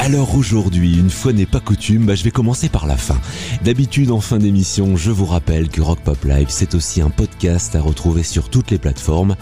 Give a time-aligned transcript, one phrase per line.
[0.00, 3.18] Alors aujourd'hui, une fois n'est pas coutume, bah je vais commencer par la fin.
[3.62, 7.76] D'habitude, en fin d'émission, je vous rappelle que Rock Pop Live, c'est aussi un podcast
[7.76, 9.36] à retrouver sur toutes les plateformes.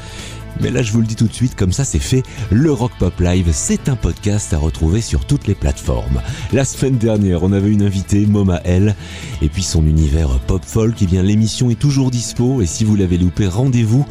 [0.60, 2.92] Mais là, je vous le dis tout de suite, comme ça c'est fait, le Rock
[2.98, 6.20] Pop Live, c'est un podcast à retrouver sur toutes les plateformes.
[6.52, 8.94] La semaine dernière, on avait une invitée, Moma L,
[9.42, 12.96] et puis son univers pop folk, eh bien l'émission est toujours dispo, et si vous
[12.96, 14.06] l'avez loupé, rendez-vous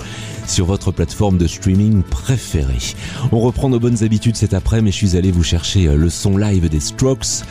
[0.50, 2.96] sur votre plateforme de streaming préférée.
[3.32, 6.10] On reprend nos bonnes habitudes cet après, mais je suis allé vous chercher euh, le
[6.10, 7.44] son live des Strokes.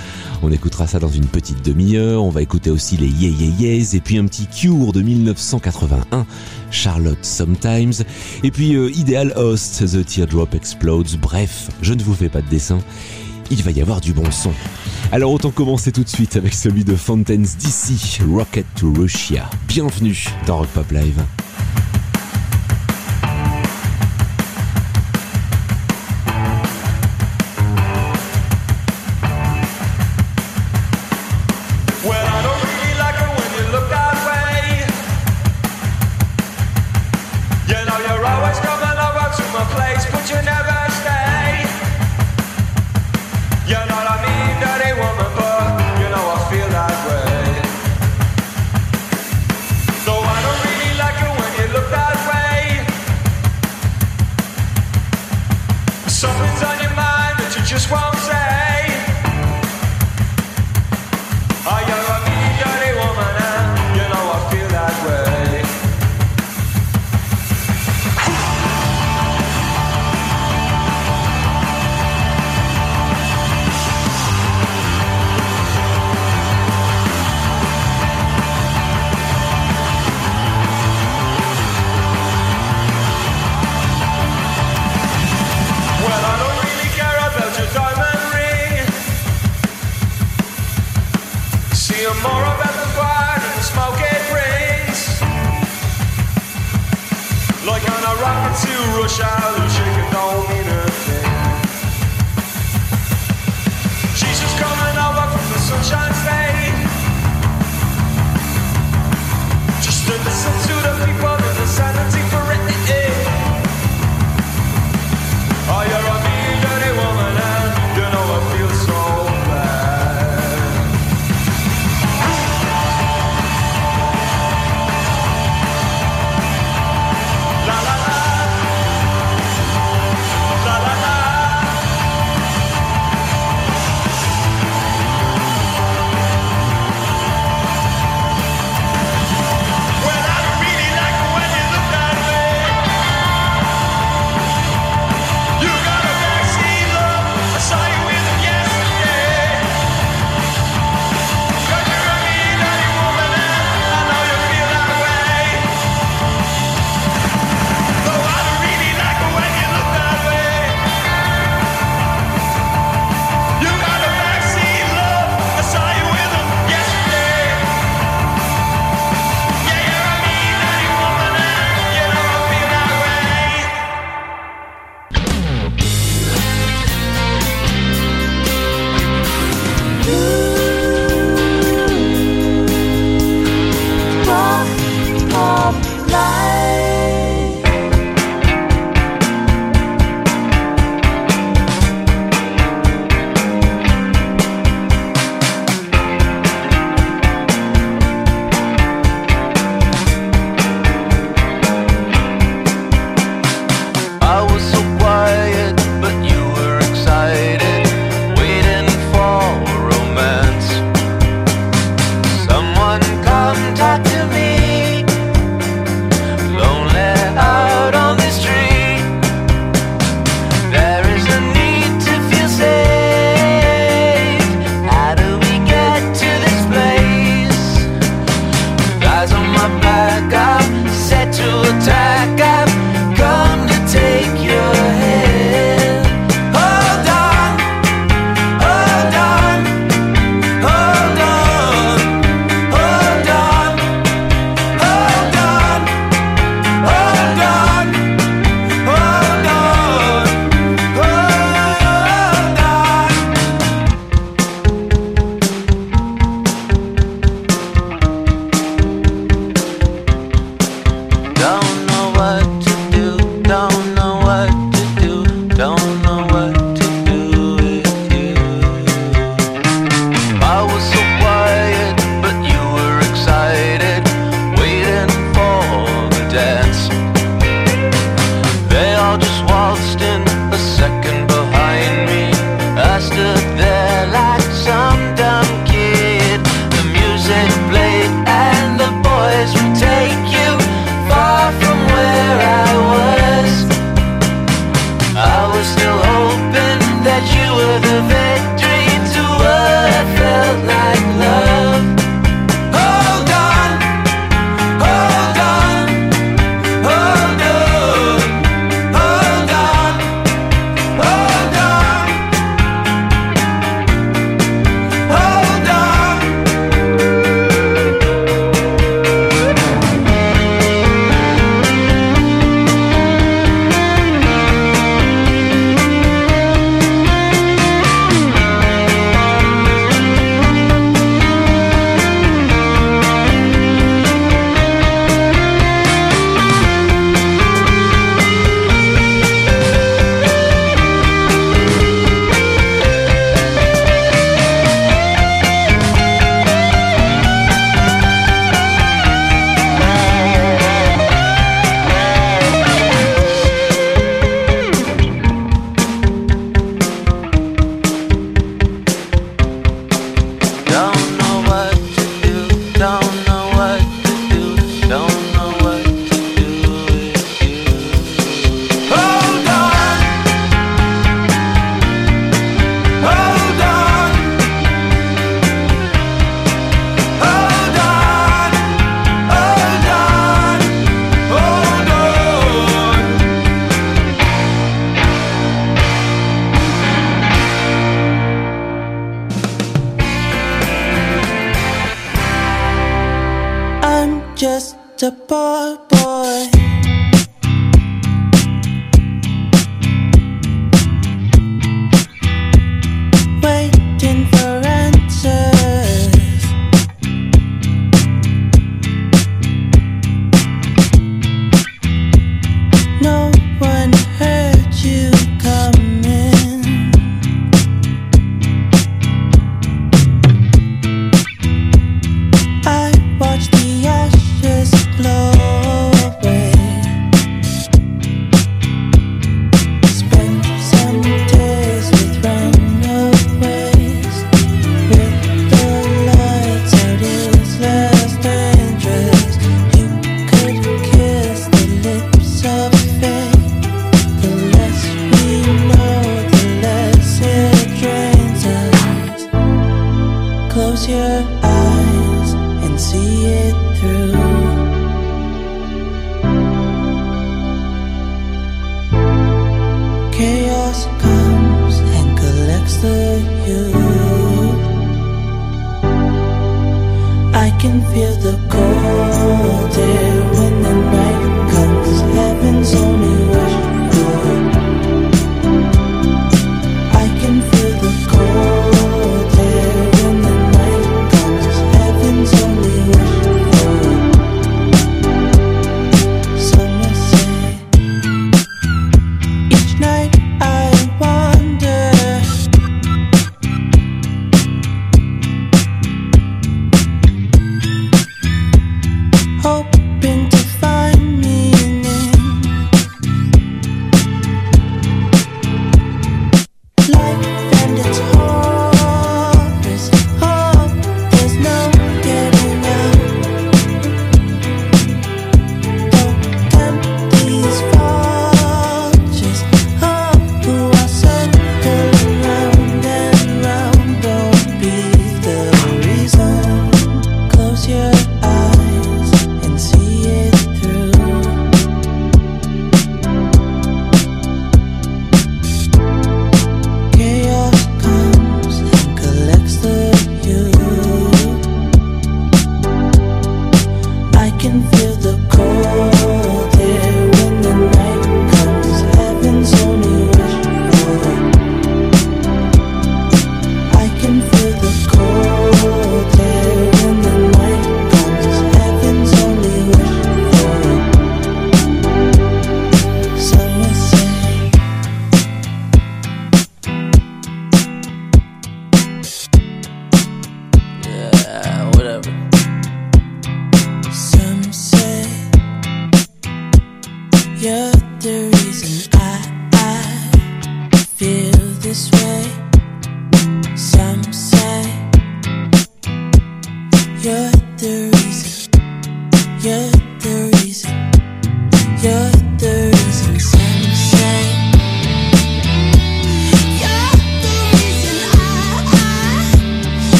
[0.42, 2.24] On écoutera ça dans une petite demi-heure.
[2.24, 6.26] On va écouter aussi les Yeah Yeah Yeahs et puis un petit Cure de 1981,
[6.70, 8.04] Charlotte Sometimes.
[8.42, 11.16] Et puis euh, Ideal Host, The Teardrop Explodes.
[11.20, 12.78] Bref, je ne vous fais pas de dessin.
[13.50, 14.52] Il va y avoir du bon son.
[15.10, 19.48] Alors autant commencer tout de suite avec celui de Fountains DC, Rocket to Russia.
[19.66, 21.22] Bienvenue dans Rock Pop Live.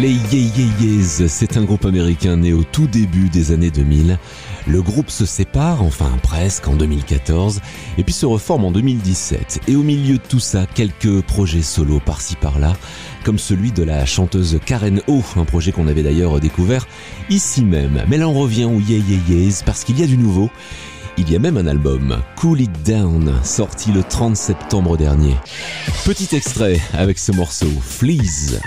[0.00, 4.16] Les Ye Ye Ye's, c'est un groupe américain né au tout début des années 2000.
[4.68, 7.60] Le groupe se sépare, enfin presque, en 2014,
[7.98, 9.62] et puis se reforme en 2017.
[9.66, 12.76] Et au milieu de tout ça, quelques projets solos par-ci par-là,
[13.24, 16.86] comme celui de la chanteuse Karen O, un projet qu'on avait d'ailleurs découvert
[17.28, 18.04] ici même.
[18.06, 20.48] Mais là on revient aux Ye Ye Ye's parce qu'il y a du nouveau.
[21.16, 25.34] Il y a même un album, Cool It Down, sorti le 30 septembre dernier.
[26.04, 28.60] Petit extrait avec ce morceau, Fleas.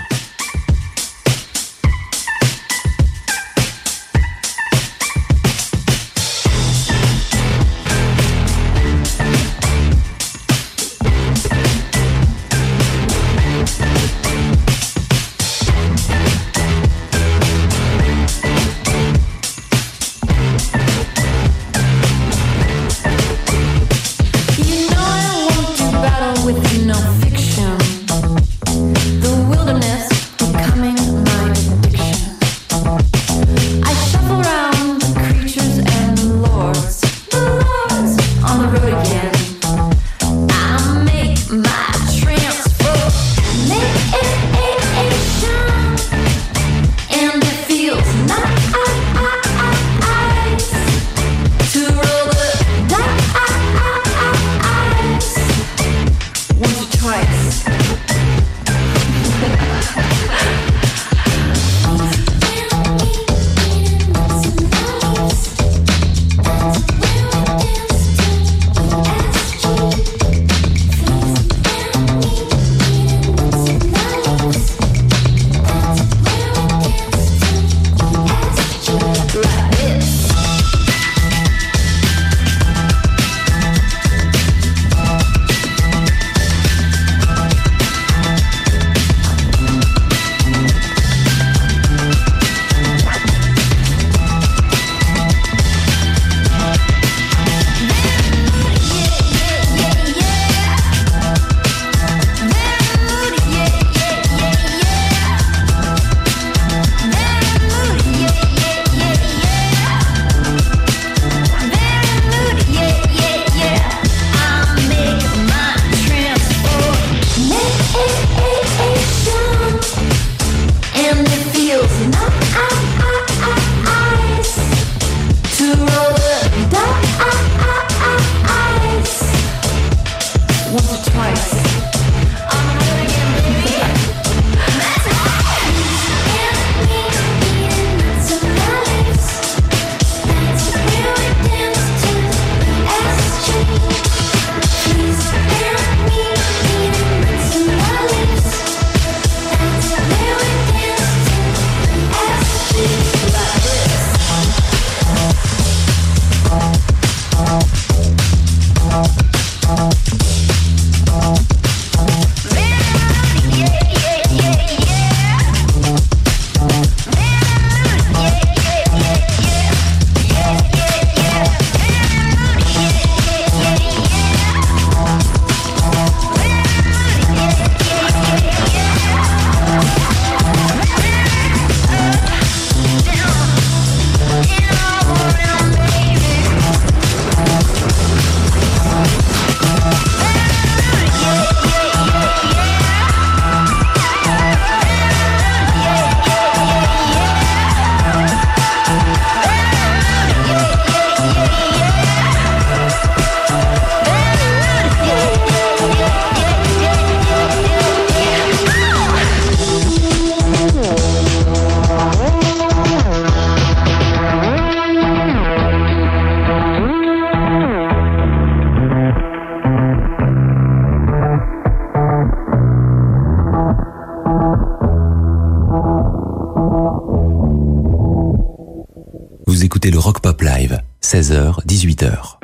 [229.82, 232.41] Écoutez le Rock Pop Live, 16h, 18h.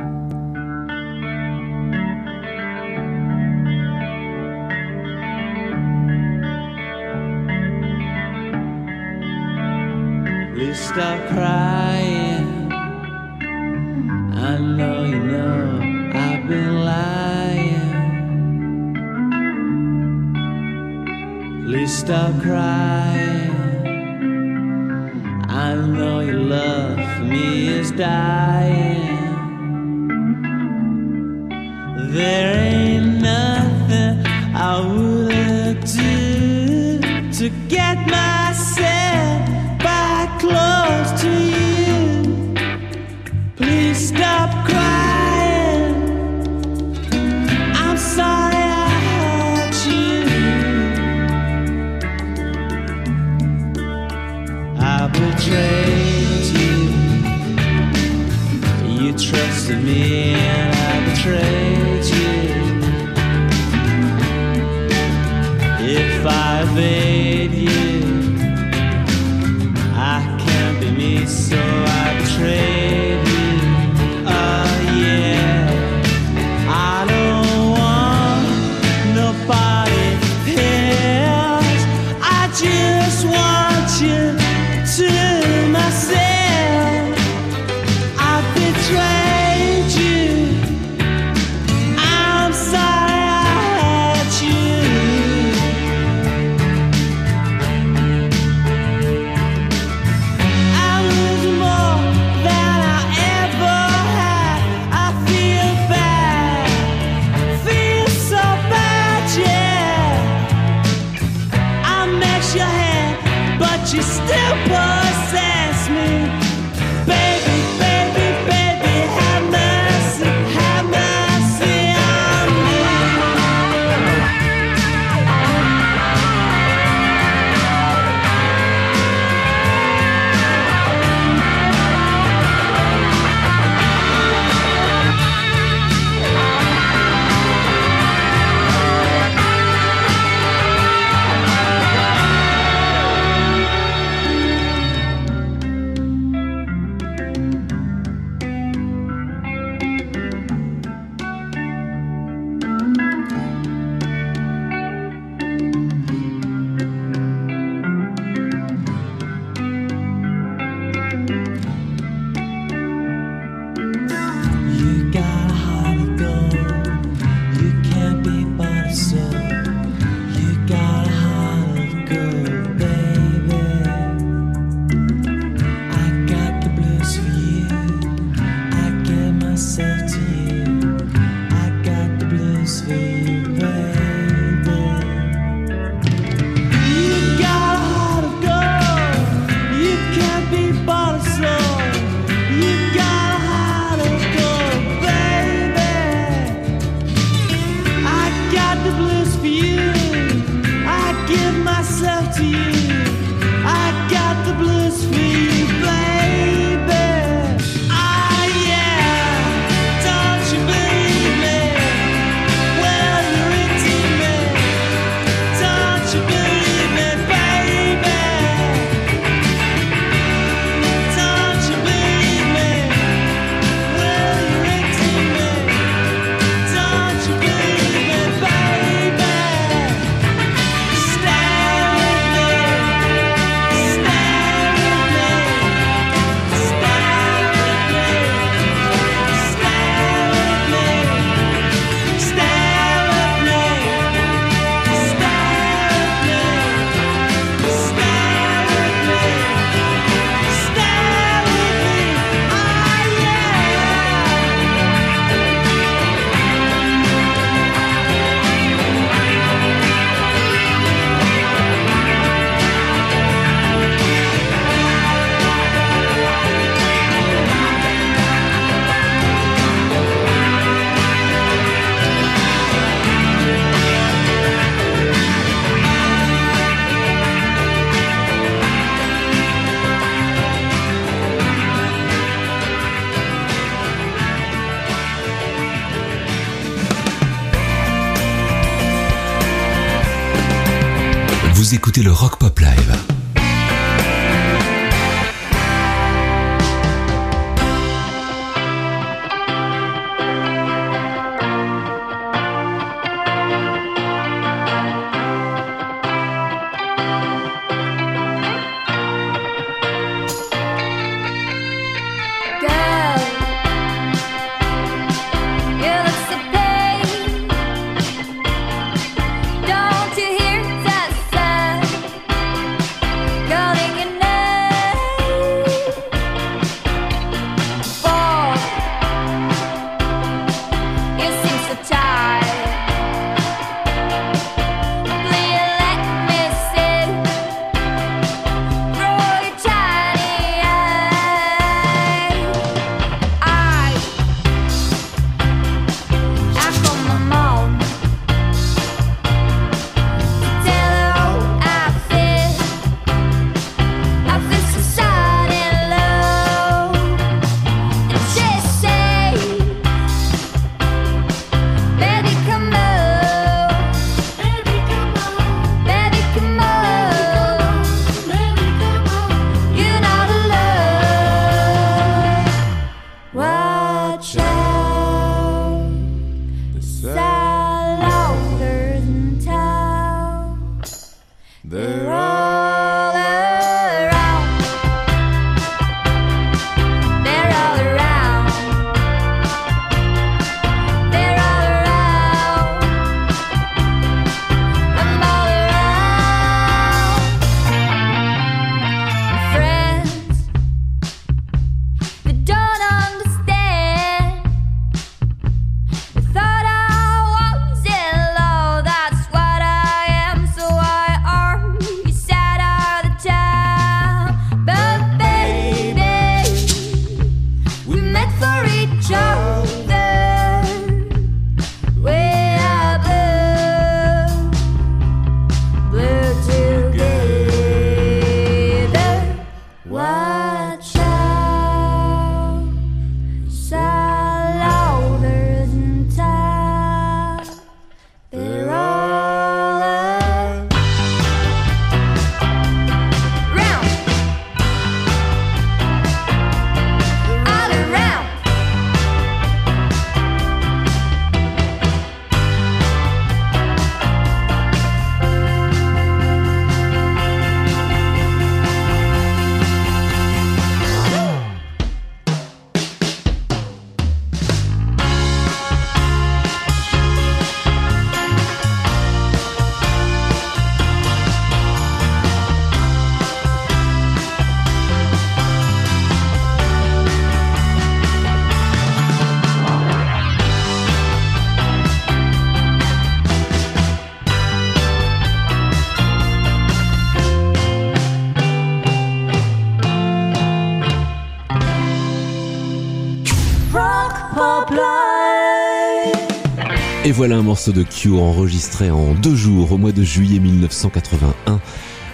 [497.18, 501.60] Voilà un morceau de Cure enregistré en deux jours au mois de juillet 1981.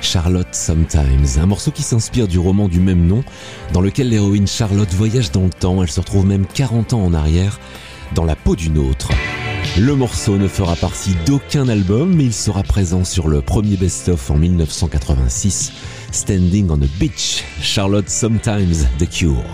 [0.01, 3.23] Charlotte Sometimes, un morceau qui s'inspire du roman du même nom,
[3.75, 7.13] dans lequel l'héroïne Charlotte voyage dans le temps, elle se retrouve même 40 ans en
[7.13, 7.61] arrière,
[8.15, 9.11] dans la peau d'une autre.
[9.79, 14.31] Le morceau ne fera partie d'aucun album, mais il sera présent sur le premier best-of
[14.31, 15.73] en 1986,
[16.13, 19.45] Standing on a Beach, Charlotte Sometimes, The Cure.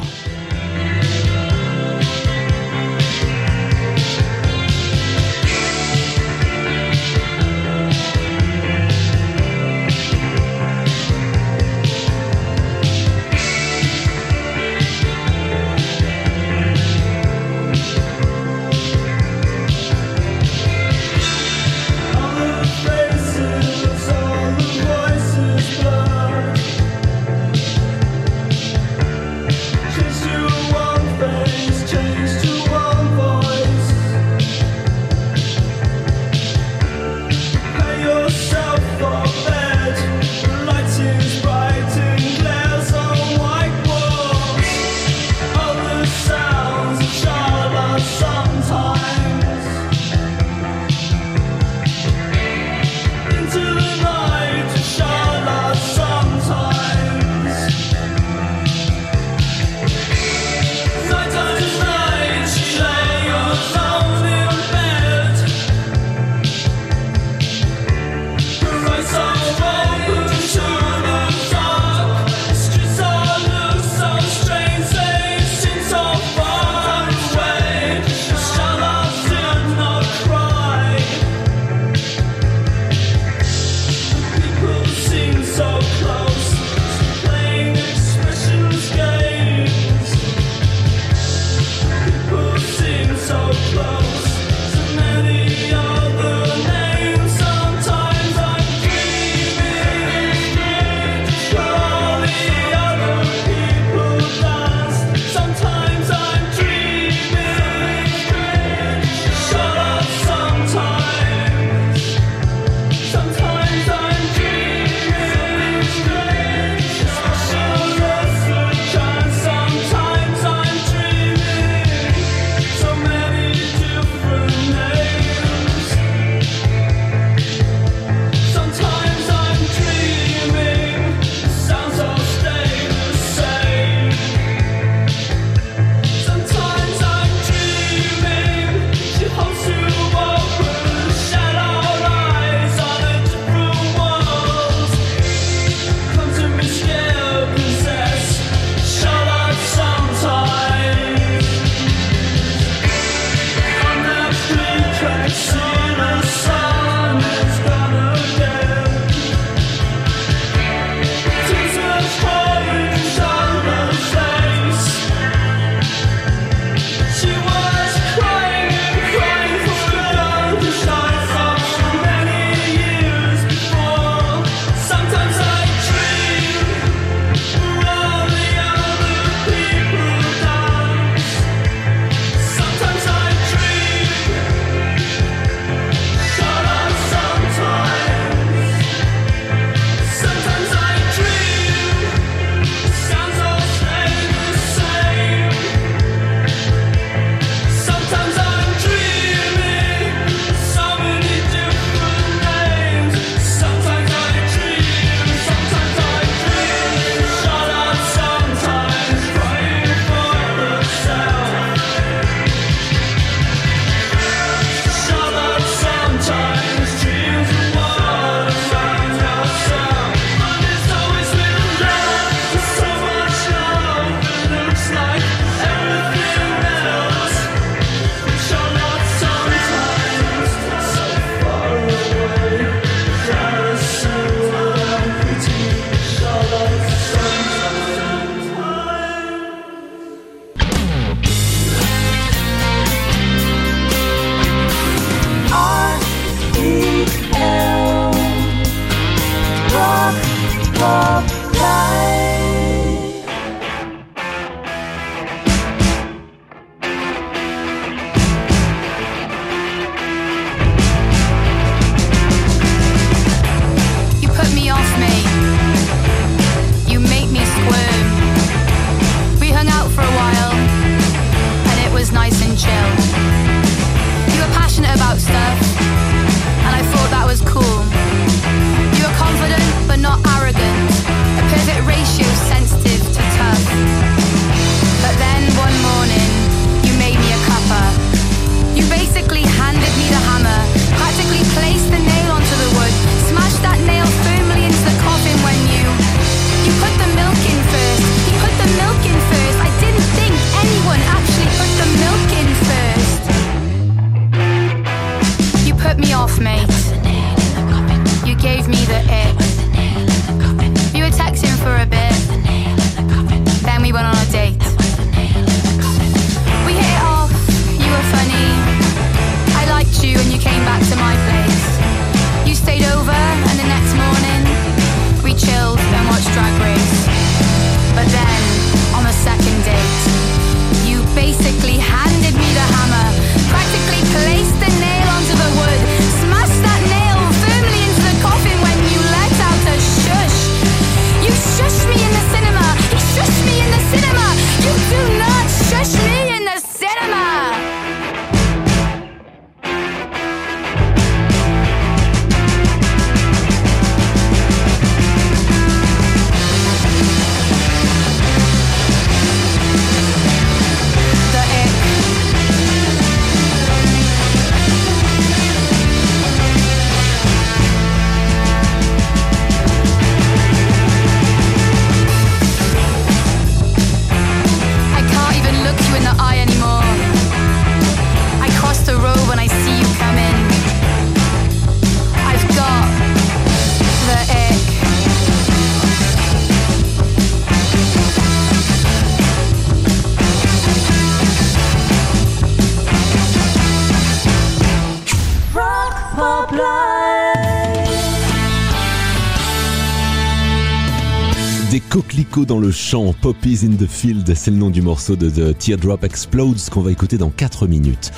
[402.71, 406.61] Le champ, Poppies in the Field, c'est le nom du morceau de The Teardrop Explodes
[406.71, 408.13] qu'on va écouter dans 4 minutes.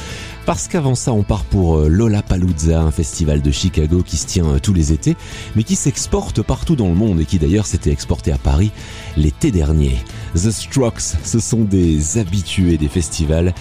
[0.44, 4.44] Parce qu'avant ça, on part pour euh, Lollapalooza, un festival de Chicago qui se tient
[4.44, 5.16] euh, tous les étés,
[5.56, 8.72] mais qui s'exporte partout dans le monde et qui d'ailleurs s'était exporté à Paris
[9.16, 9.96] l'été dernier.
[10.34, 13.54] The Strokes, ce sont des habitués des festivals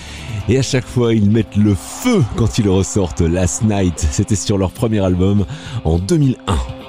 [0.50, 4.06] et à chaque fois ils mettent le feu quand ils ressortent Last Night.
[4.12, 5.46] C'était sur leur premier album
[5.86, 6.81] en 2001.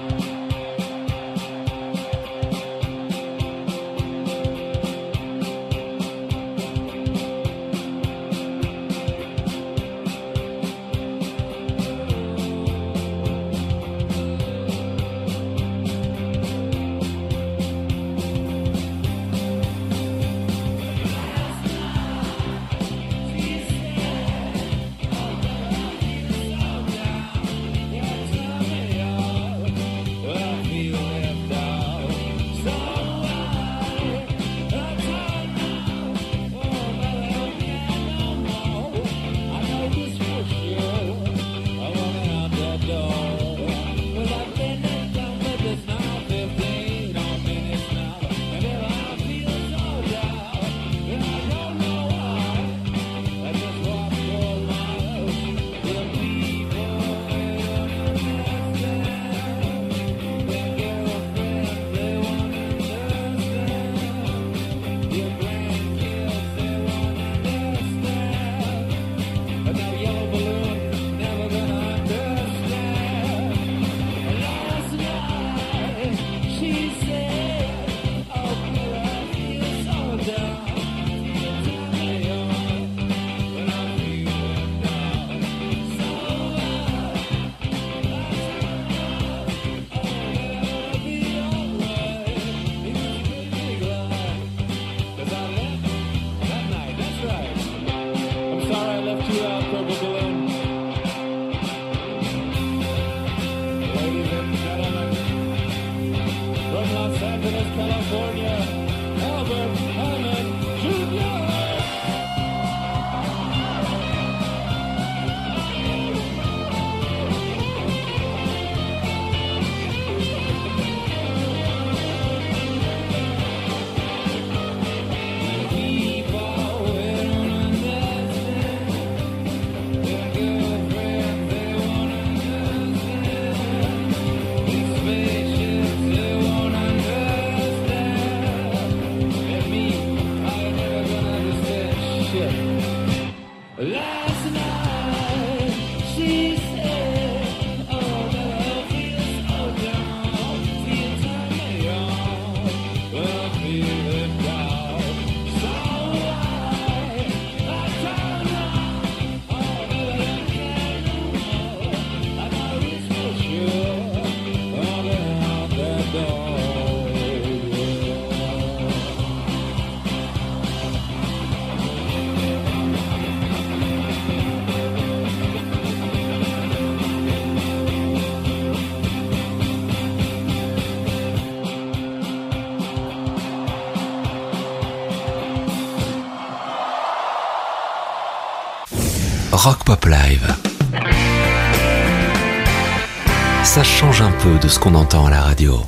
[193.65, 195.81] Ça change un peu de ce qu'on entend à la radio.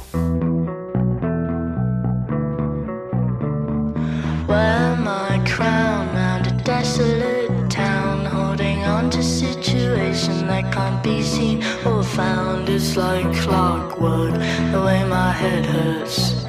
[4.49, 11.63] Wear my crown round a desolate town, holding on to situation that can't be seen
[11.85, 12.69] or found.
[12.71, 14.33] It's like clockwork,
[14.73, 16.45] the way my head hurts.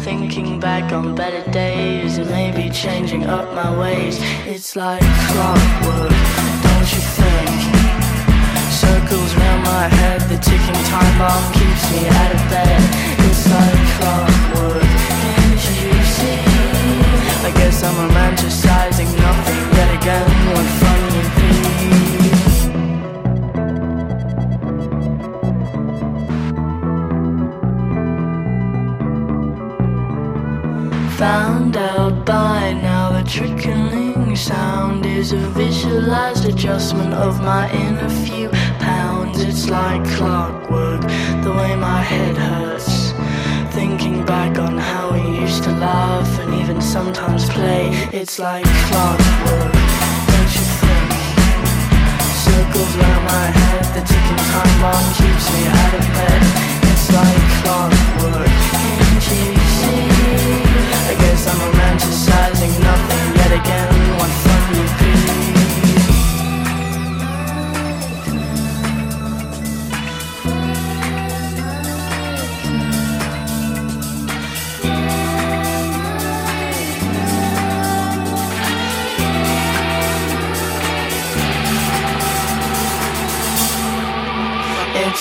[0.00, 4.18] thinking back on better days and maybe changing up my ways.
[4.46, 6.12] It's like clockwork,
[10.40, 12.80] ticking time bomb keeps me out of bed.
[13.26, 16.40] It's like clockwork, can't you see?
[17.46, 20.28] I guess I'm romanticizing nothing yet again.
[20.52, 21.50] What fun would be?
[31.18, 38.69] Found out by now the trickling sound is a visualized adjustment of my inner pounds.
[39.42, 41.00] It's like clockwork,
[41.42, 43.12] the way my head hurts.
[43.74, 47.88] Thinking back on how we used to laugh and even sometimes play.
[48.12, 49.72] It's like clockwork,
[50.30, 51.10] don't you think?
[52.44, 56.42] Circles round my head, the ticking time bomb keeps me out of bed.
[56.92, 60.04] It's like clockwork, can't you see?
[61.10, 63.92] I guess I'm romanticizing nothing yet again.
[64.18, 64.49] What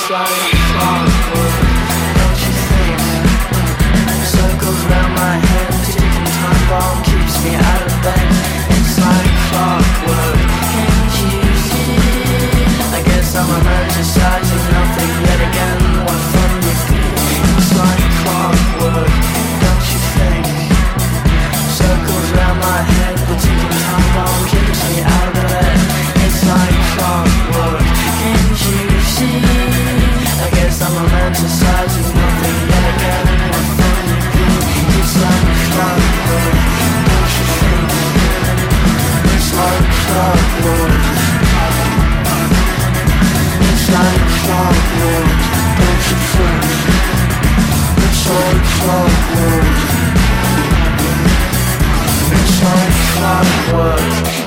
[0.10, 0.26] my
[22.82, 25.78] head, the ticking time bomb keeps me out of bed.
[26.26, 27.84] It's like clockwork,
[28.20, 29.79] can't you see?
[30.82, 31.10] I'm?
[31.32, 31.90] It's like
[35.60, 37.26] clockwork, don't
[43.50, 43.68] you?
[43.68, 45.30] It's like clockwork.
[48.06, 49.66] It's like clockwork.
[52.32, 54.04] It's like clockwork.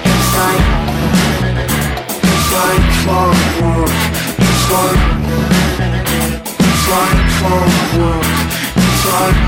[0.09, 0.65] It's like
[2.25, 3.93] It's like clockwork.
[4.39, 5.22] It's like
[6.93, 8.29] It's like clockwork.
[8.77, 9.39] It's like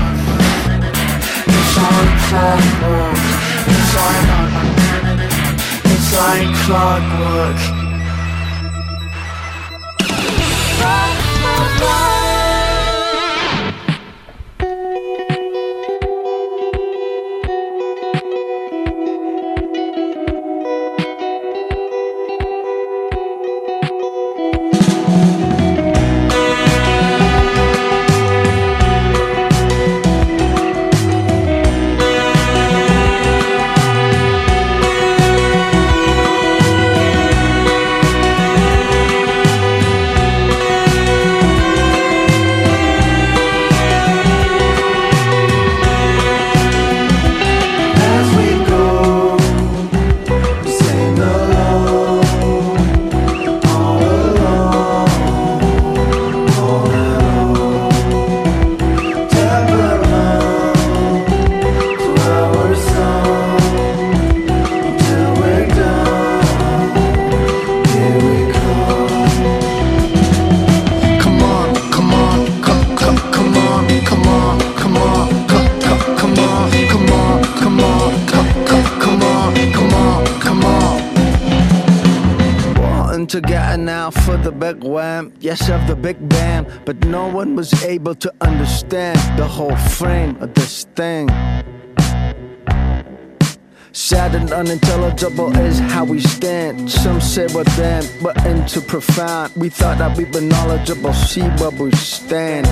[1.47, 3.21] It's like clockwork.
[3.67, 4.29] It's like
[5.85, 7.85] It's like clockwork.
[85.39, 90.35] Yes, of the big band, but no one was able to understand the whole frame
[90.41, 91.29] of this thing.
[93.91, 96.91] Sad and unintelligible is how we stand.
[96.91, 99.53] Some say we're them, but into profound.
[99.55, 102.67] We thought that we were knowledgeable, see where we stand.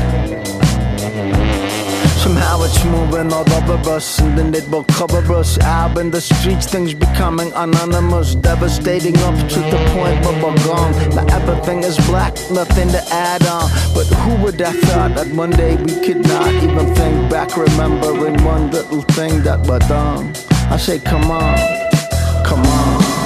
[2.24, 5.60] Somehow it's moving all over us, and then it will cover us.
[5.60, 10.94] Out in the streets, things becoming anonymous, devastating up to the point where we're gone.
[11.16, 13.70] Now everything is black, nothing to add on.
[13.94, 18.42] But who would have thought that one day we could not even think back, remembering
[18.46, 20.34] one little thing that we're done?
[20.72, 21.58] I say, come on,
[22.46, 23.23] come on.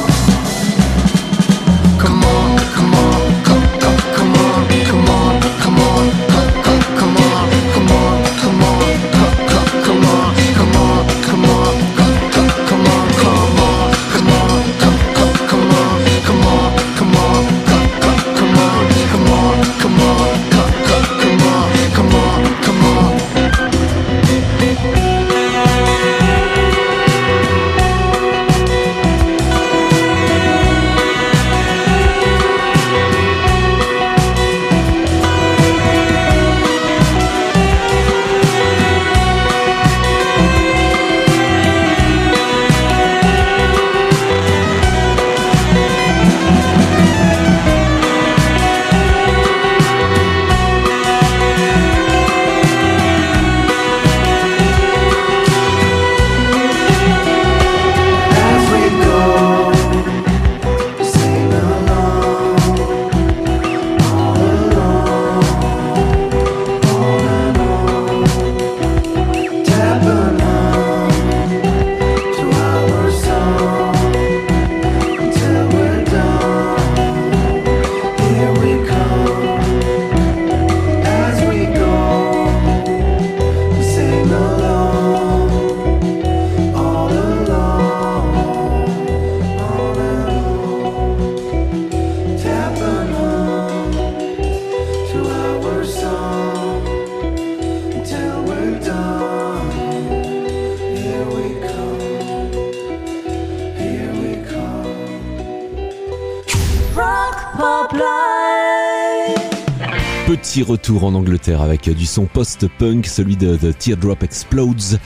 [110.58, 115.00] Petit retour en Angleterre avec du son post-punk, celui de The Teardrop Explodes.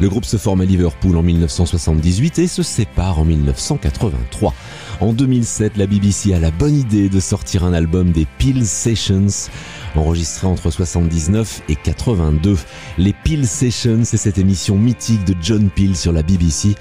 [0.00, 4.52] Le groupe se forme à Liverpool en 1978 et se sépare en 1983.
[5.00, 9.48] En 2007, la BBC a la bonne idée de sortir un album des Peel Sessions,
[9.94, 12.58] enregistré entre 79 et 82.
[12.98, 16.74] Les Peel Sessions, c'est cette émission mythique de John Peel sur la BBC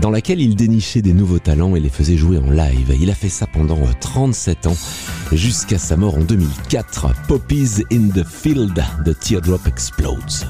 [0.00, 2.96] dans laquelle il dénichait des nouveaux talents et les faisait jouer en live.
[3.00, 4.76] Il a fait ça pendant 37 ans,
[5.32, 7.26] jusqu'à sa mort en 2004.
[7.28, 10.46] Poppies in the Field de Teardrop Explodes.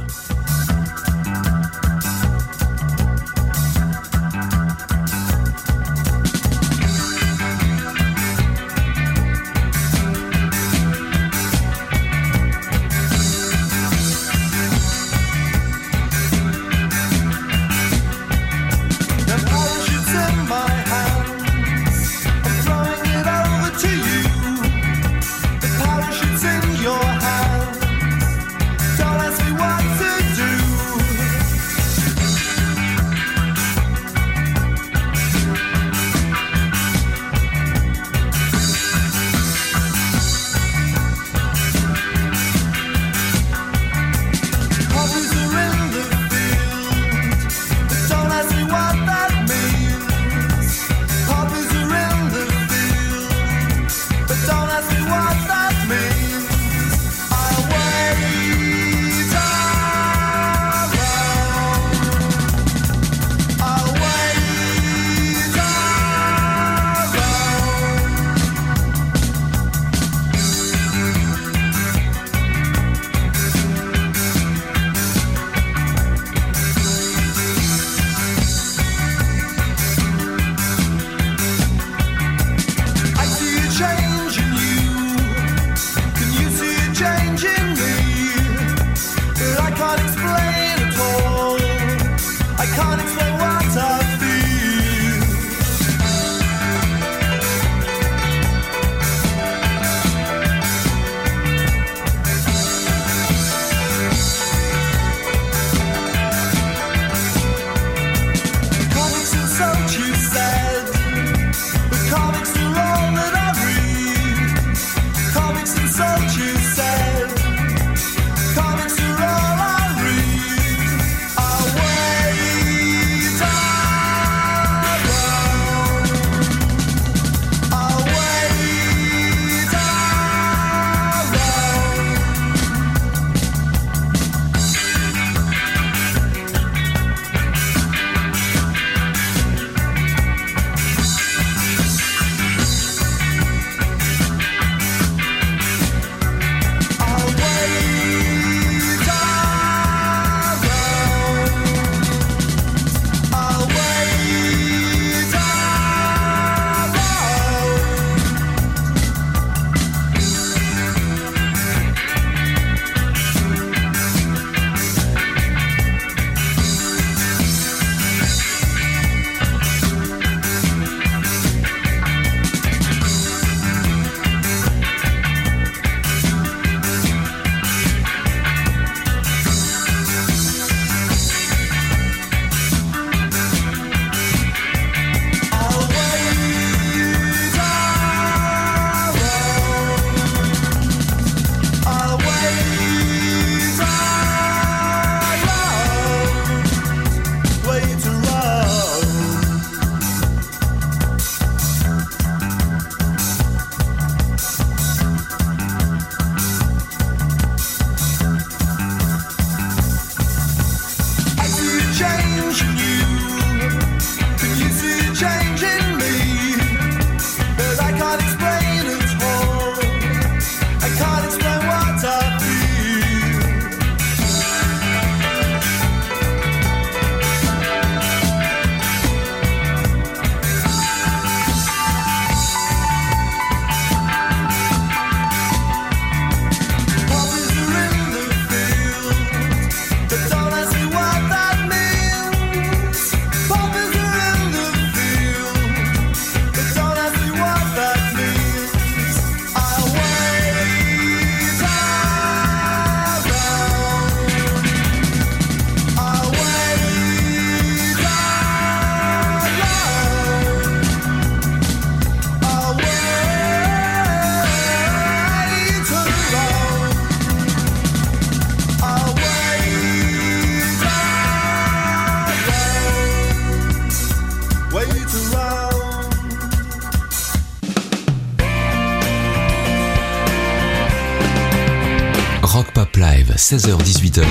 [283.53, 284.25] 16h-18h,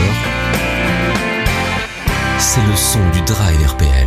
[2.39, 4.01] c'est le son du Drive RPL.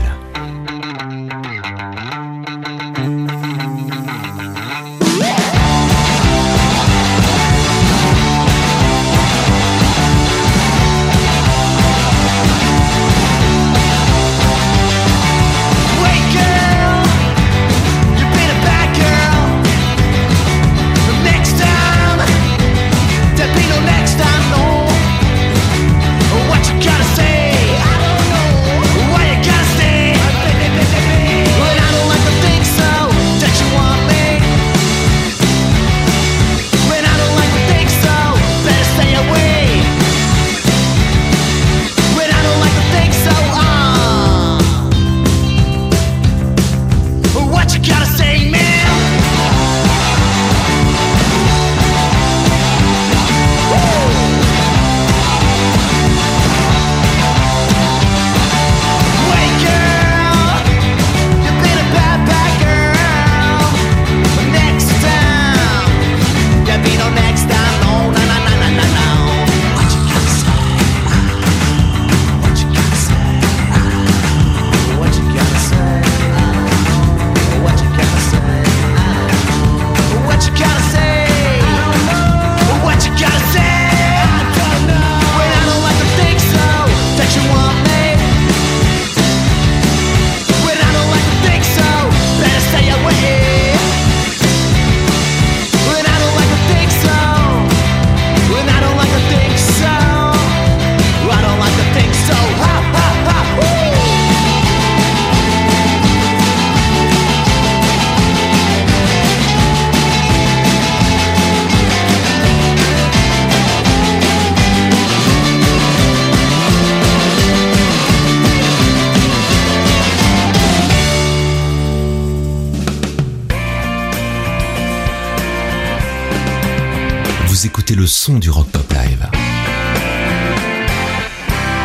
[127.95, 129.29] le son du Rock Pop Live.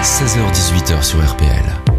[0.02, 1.99] 16h-18h sur RPL.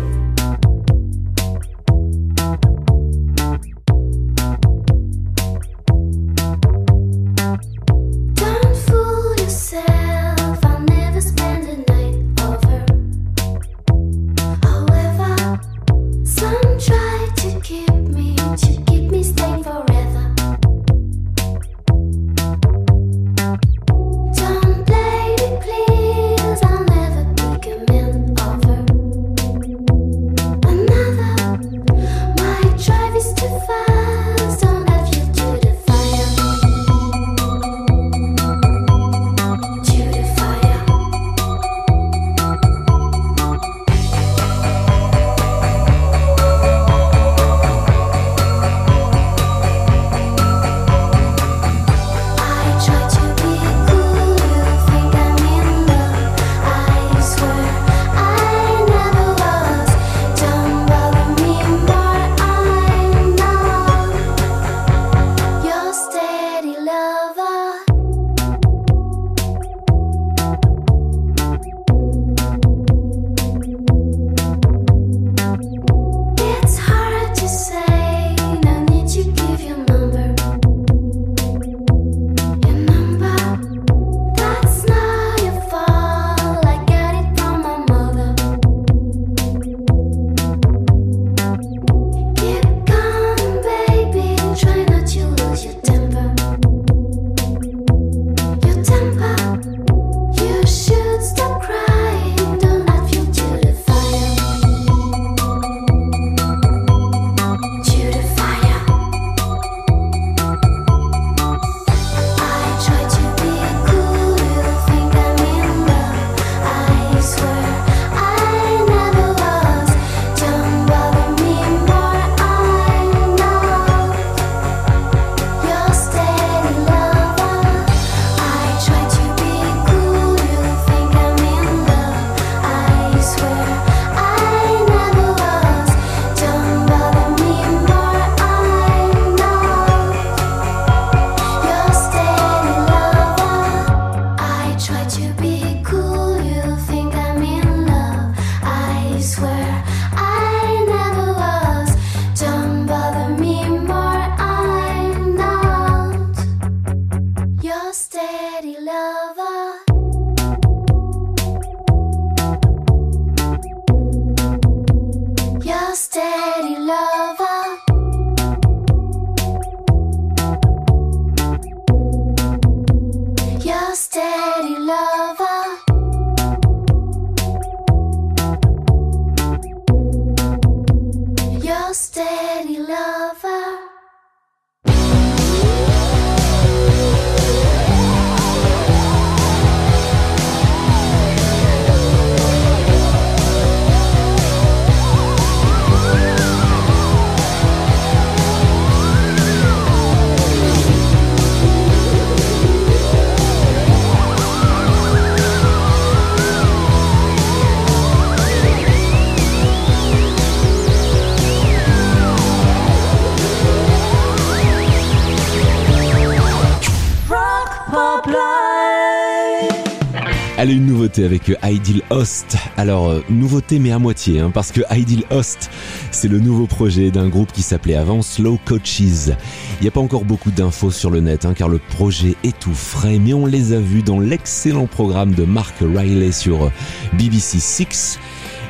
[220.60, 222.58] Allez, une nouveauté avec euh, Ideal Host.
[222.76, 225.70] Alors, euh, nouveauté mais à moitié, hein, parce que Ideal Host,
[226.10, 229.00] c'est le nouveau projet d'un groupe qui s'appelait avant Slow Coaches.
[229.00, 232.58] Il n'y a pas encore beaucoup d'infos sur le net, hein, car le projet est
[232.58, 236.72] tout frais, mais on les a vus dans l'excellent programme de Mark Riley sur euh,
[237.14, 238.18] BBC Six.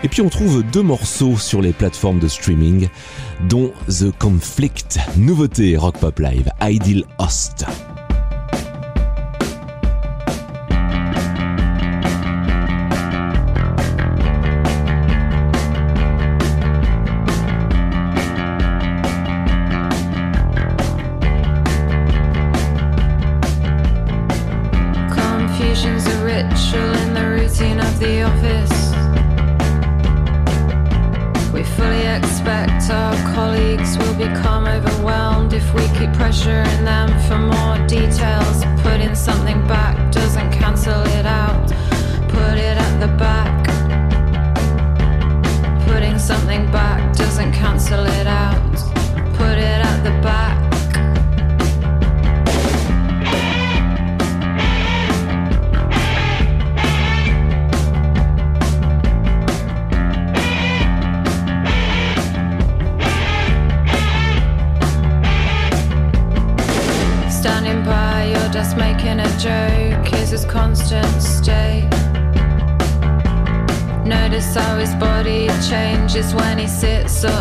[0.04, 2.86] Et puis on trouve deux morceaux sur les plateformes de streaming,
[3.48, 7.64] dont The Conflict, nouveauté Rock Pop Live, Ideal Host.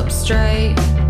[0.09, 1.08] Straight.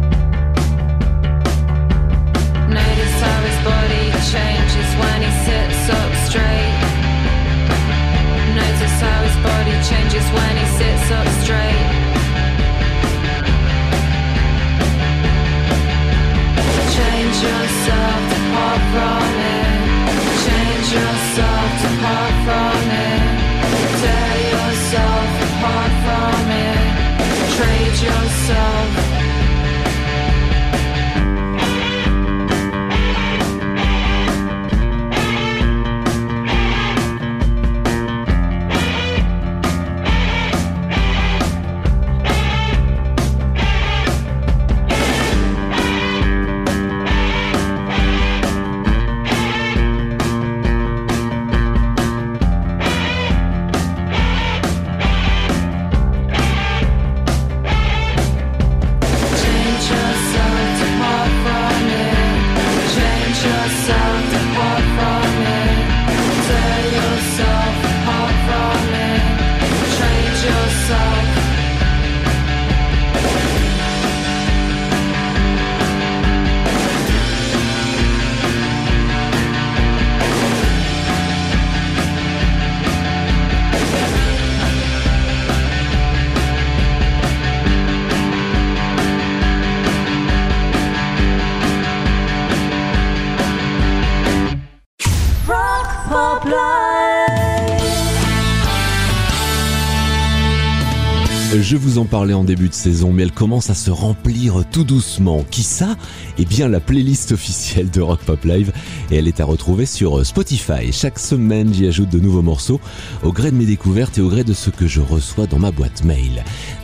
[101.89, 105.43] Vous en parlais en début de saison, mais elle commence à se remplir tout doucement.
[105.49, 105.97] Qui ça?
[106.37, 108.71] Eh bien, la playlist officielle de Rock Pop Live,
[109.09, 110.91] et elle est à retrouver sur Spotify.
[110.91, 112.79] Chaque semaine, j'y ajoute de nouveaux morceaux,
[113.23, 115.71] au gré de mes découvertes et au gré de ce que je reçois dans ma
[115.71, 116.43] boîte mail.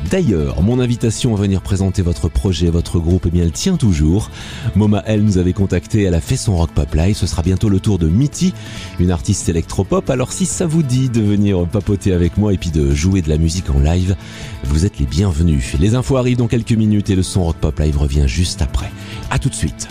[0.09, 4.31] D'ailleurs, mon invitation à venir présenter votre projet, votre groupe, eh bien, elle tient toujours.
[4.75, 7.15] Moma, elle, nous avait contacté, elle a fait son Rock Pop Live.
[7.15, 8.55] Ce sera bientôt le tour de Mitty,
[8.99, 10.09] une artiste électropop.
[10.09, 13.29] Alors, si ça vous dit de venir papoter avec moi et puis de jouer de
[13.29, 14.15] la musique en live,
[14.63, 15.75] vous êtes les bienvenus.
[15.79, 18.91] Les infos arrivent dans quelques minutes et le son Rock Pop Live revient juste après.
[19.29, 19.87] A tout de suite.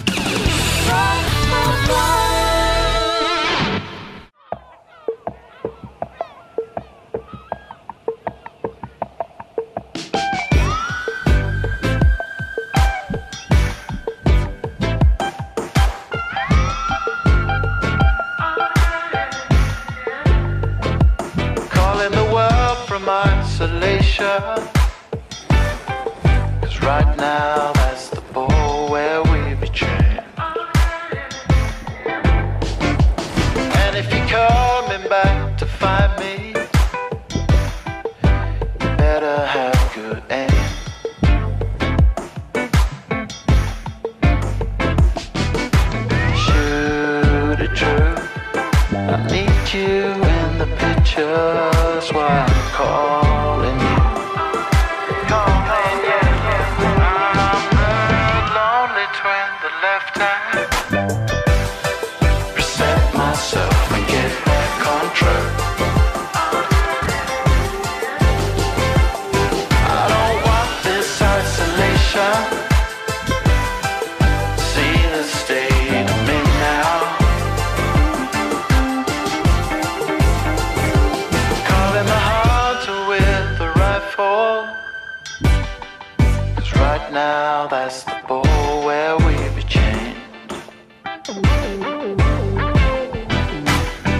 [87.15, 90.17] now, that's the ball where we be chained.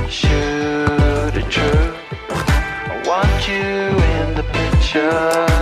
[0.09, 1.93] Shoot it true,
[2.31, 5.54] I want you in the picture.